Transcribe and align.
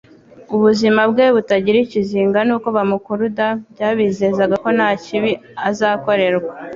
Ubuzima 0.55 1.01
bwe 1.11 1.25
butagira 1.35 1.77
ikizinga 1.85 2.39
n'uko 2.47 2.67
bamukuruda 2.75 3.47
byabizezaga 3.73 4.55
ko 4.63 4.69
nta 4.77 4.89
kibi 5.03 5.31
azakorerwa. 5.69 6.51